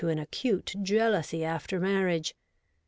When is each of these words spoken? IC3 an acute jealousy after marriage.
IC3 0.03 0.11
an 0.13 0.17
acute 0.17 0.73
jealousy 0.81 1.45
after 1.45 1.79
marriage. 1.79 2.33